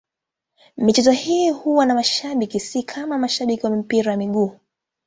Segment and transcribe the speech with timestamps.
[0.77, 4.59] Michezo hii huwa na mashabiki, si kama mashabiki wa mpira wa miguu.